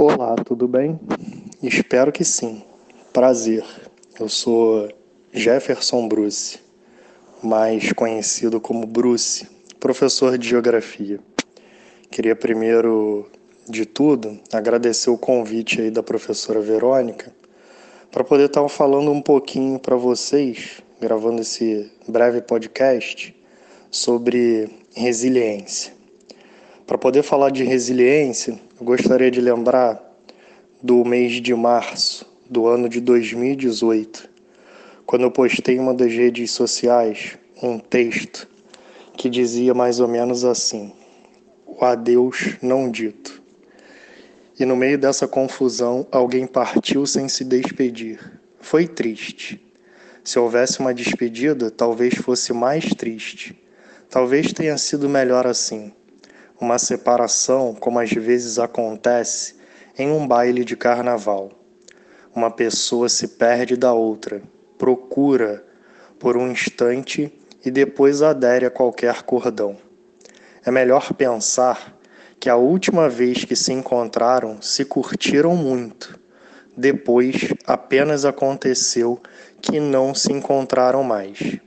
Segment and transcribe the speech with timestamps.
[0.00, 0.96] Olá, tudo bem?
[1.60, 2.62] Espero que sim.
[3.12, 3.64] Prazer.
[4.20, 4.88] Eu sou
[5.32, 6.60] Jefferson Bruce,
[7.42, 9.48] mais conhecido como Bruce,
[9.80, 11.18] professor de geografia.
[12.12, 13.28] Queria primeiro
[13.68, 17.34] de tudo agradecer o convite aí da professora Verônica
[18.12, 23.34] para poder estar falando um pouquinho para vocês, gravando esse breve podcast
[23.90, 25.92] sobre resiliência.
[26.86, 30.00] Para poder falar de resiliência, eu gostaria de lembrar
[30.80, 34.30] do mês de março do ano de 2018,
[35.04, 38.46] quando eu postei em uma das redes sociais um texto
[39.16, 40.92] que dizia mais ou menos assim:
[41.66, 43.42] O adeus não dito.
[44.60, 48.40] E no meio dessa confusão, alguém partiu sem se despedir.
[48.60, 49.60] Foi triste.
[50.22, 53.60] Se houvesse uma despedida, talvez fosse mais triste.
[54.08, 55.92] Talvez tenha sido melhor assim
[56.60, 59.56] uma separação como às vezes acontece
[59.96, 61.50] em um baile de carnaval.
[62.34, 64.42] Uma pessoa se perde da outra,
[64.76, 65.64] procura
[66.18, 67.32] por um instante
[67.64, 69.76] e depois adere a qualquer cordão.
[70.64, 71.96] É melhor pensar
[72.38, 76.18] que a última vez que se encontraram se curtiram muito.
[76.76, 79.20] Depois apenas aconteceu
[79.60, 81.58] que não se encontraram mais.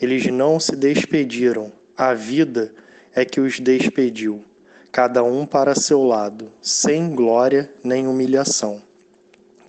[0.00, 1.72] Eles não se despediram.
[1.96, 2.74] A vida
[3.14, 4.42] é que os despediu,
[4.90, 8.82] cada um para seu lado, sem glória nem humilhação.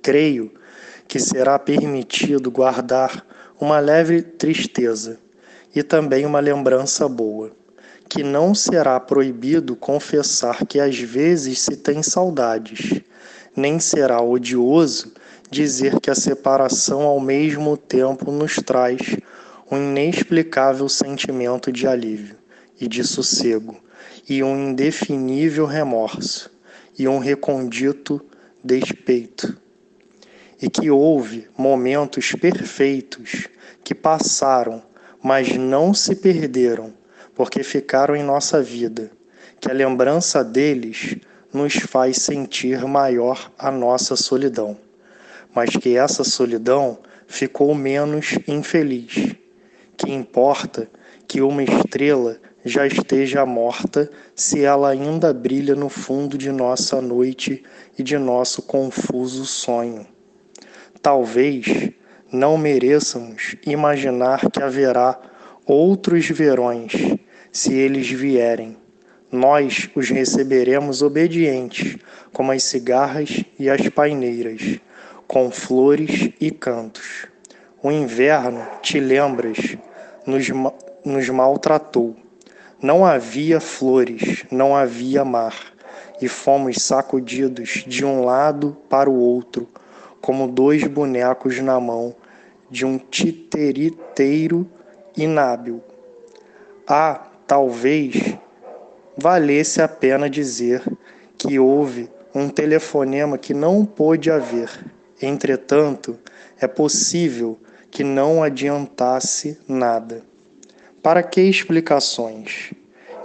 [0.00, 0.52] Creio
[1.08, 3.26] que será permitido guardar
[3.60, 5.18] uma leve tristeza
[5.74, 7.50] e também uma lembrança boa,
[8.08, 13.00] que não será proibido confessar que às vezes se tem saudades,
[13.56, 15.12] nem será odioso
[15.50, 19.16] dizer que a separação ao mesmo tempo nos traz
[19.70, 22.43] um inexplicável sentimento de alívio
[22.80, 23.76] e de sossego,
[24.28, 26.50] e um indefinível remorso,
[26.98, 28.24] e um recondito
[28.62, 29.56] despeito.
[30.60, 33.48] E que houve momentos perfeitos
[33.82, 34.82] que passaram,
[35.22, 36.92] mas não se perderam,
[37.34, 39.10] porque ficaram em nossa vida,
[39.60, 41.16] que a lembrança deles
[41.52, 44.76] nos faz sentir maior a nossa solidão,
[45.54, 49.34] mas que essa solidão ficou menos infeliz.
[49.96, 50.88] Que importa
[51.28, 57.62] que uma estrela já esteja morta, se ela ainda brilha no fundo de nossa noite
[57.98, 60.06] e de nosso confuso sonho.
[61.02, 61.90] Talvez
[62.32, 65.20] não mereçamos imaginar que haverá
[65.66, 66.92] outros verões,
[67.52, 68.78] se eles vierem.
[69.30, 71.98] Nós os receberemos obedientes,
[72.32, 74.80] como as cigarras e as paineiras,
[75.26, 77.26] com flores e cantos.
[77.82, 79.76] O inverno, te lembras,
[80.26, 80.48] nos,
[81.04, 82.23] nos maltratou
[82.84, 85.56] não havia flores, não havia mar,
[86.20, 89.66] e fomos sacudidos de um lado para o outro,
[90.20, 92.14] como dois bonecos na mão
[92.70, 94.68] de um titiriteiro
[95.16, 95.82] inábil.
[96.86, 98.36] Ah, talvez
[99.16, 100.82] valesse a pena dizer
[101.38, 104.68] que houve um telefonema que não pôde haver.
[105.22, 106.18] Entretanto,
[106.60, 107.58] é possível
[107.90, 110.33] que não adiantasse nada.
[111.04, 112.72] Para que explicações?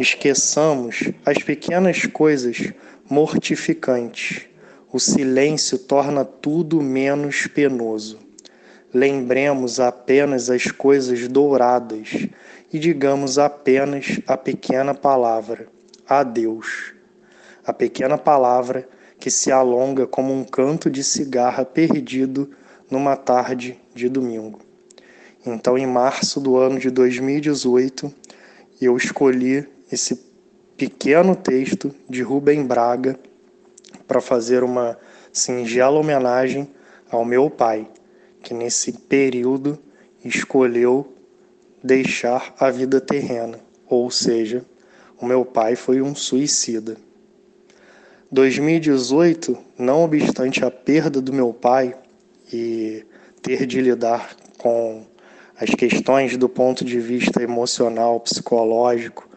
[0.00, 2.72] Esqueçamos as pequenas coisas
[3.06, 4.46] mortificantes.
[4.90, 8.18] O silêncio torna tudo menos penoso.
[8.94, 12.26] Lembremos apenas as coisas douradas
[12.72, 15.68] e digamos apenas a pequena palavra,
[16.08, 16.94] adeus.
[17.62, 18.88] A pequena palavra
[19.20, 22.50] que se alonga como um canto de cigarra perdido
[22.90, 24.65] numa tarde de domingo.
[25.46, 28.12] Então, em março do ano de 2018,
[28.82, 30.20] eu escolhi esse
[30.76, 33.16] pequeno texto de Rubem Braga
[34.08, 34.98] para fazer uma
[35.32, 36.68] singela homenagem
[37.08, 37.88] ao meu pai,
[38.42, 39.78] que nesse período
[40.24, 41.14] escolheu
[41.80, 44.64] deixar a vida terrena, ou seja,
[45.20, 46.96] o meu pai foi um suicida.
[48.32, 51.96] 2018, não obstante a perda do meu pai
[52.52, 53.04] e
[53.40, 55.04] ter de lidar com
[55.58, 59.28] as questões do ponto de vista emocional, psicológico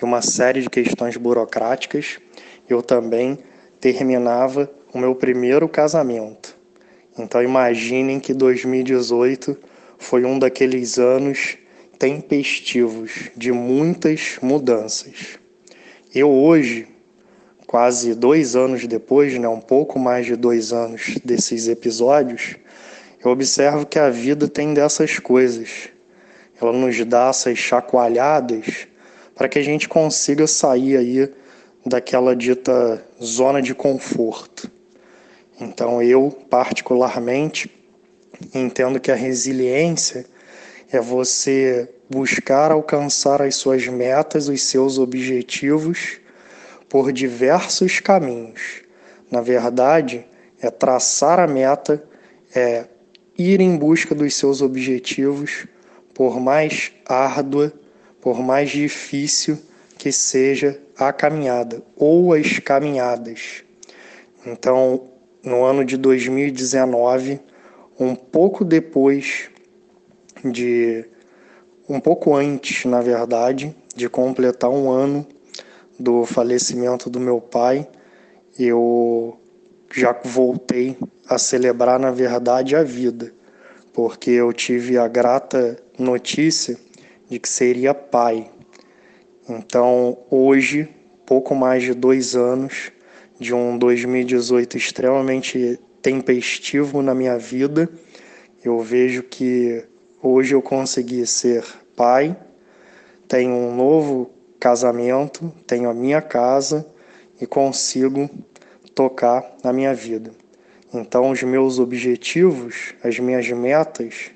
[0.00, 2.18] e uma série de questões burocráticas,
[2.68, 3.38] eu também
[3.80, 6.56] terminava o meu primeiro casamento.
[7.18, 9.56] Então imaginem que 2018
[9.98, 11.58] foi um daqueles anos
[11.98, 15.38] tempestivos de muitas mudanças.
[16.14, 16.88] Eu hoje,
[17.66, 22.56] quase dois anos depois, né, um pouco mais de dois anos desses episódios,
[23.26, 25.88] eu observo que a vida tem dessas coisas.
[26.62, 28.86] Ela nos dá essas chacoalhadas
[29.34, 31.32] para que a gente consiga sair aí
[31.84, 34.70] daquela dita zona de conforto.
[35.60, 37.68] Então, eu, particularmente,
[38.54, 40.24] entendo que a resiliência
[40.92, 46.20] é você buscar alcançar as suas metas, os seus objetivos
[46.88, 48.82] por diversos caminhos.
[49.28, 50.24] Na verdade,
[50.60, 52.00] é traçar a meta,
[52.54, 52.86] é
[53.38, 55.66] ir em busca dos seus objetivos,
[56.14, 57.72] por mais árdua,
[58.20, 59.58] por mais difícil
[59.98, 63.62] que seja a caminhada ou as caminhadas.
[64.46, 65.08] Então,
[65.42, 67.40] no ano de 2019,
[67.98, 69.48] um pouco depois
[70.44, 71.04] de
[71.88, 75.26] um pouco antes, na verdade, de completar um ano
[75.98, 77.86] do falecimento do meu pai,
[78.58, 79.38] eu
[79.92, 80.96] já voltei
[81.28, 83.32] a celebrar, na verdade, a vida,
[83.92, 86.76] porque eu tive a grata notícia
[87.28, 88.50] de que seria pai.
[89.48, 90.88] Então, hoje,
[91.24, 92.92] pouco mais de dois anos,
[93.38, 97.88] de um 2018 extremamente tempestivo na minha vida,
[98.64, 99.84] eu vejo que
[100.22, 102.36] hoje eu consegui ser pai,
[103.28, 106.86] tenho um novo casamento, tenho a minha casa
[107.40, 108.28] e consigo
[108.96, 110.32] tocar na minha vida.
[110.92, 114.30] Então, os meus objetivos, as minhas metas,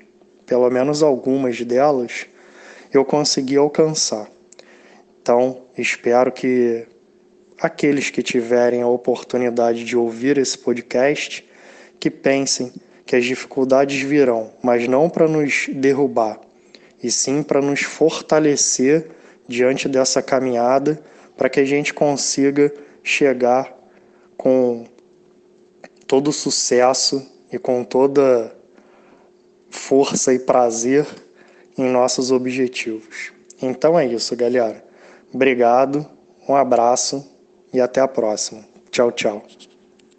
[0.45, 2.27] pelo menos algumas delas,
[2.93, 4.29] eu consegui alcançar.
[5.19, 6.85] Então, espero que
[7.59, 11.43] aqueles que tiverem a oportunidade de ouvir esse podcast,
[11.99, 12.71] que pensem
[13.03, 16.39] que as dificuldades virão, mas não para nos derrubar,
[17.01, 19.09] e sim para nos fortalecer
[19.47, 21.01] diante dessa caminhada,
[21.35, 22.71] para que a gente consiga
[23.03, 23.80] chegar
[24.41, 24.85] com
[26.07, 28.51] todo sucesso e com toda
[29.69, 31.05] força e prazer
[31.77, 33.31] em nossos objetivos.
[33.61, 34.83] Então é isso, galera.
[35.31, 36.07] Obrigado,
[36.49, 37.23] um abraço
[37.71, 38.65] e até a próxima.
[38.89, 39.45] Tchau, tchau.